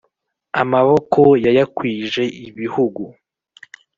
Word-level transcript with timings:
amaboko 0.61 1.21
yayakwije 1.45 2.23
ibihugu 2.47 3.03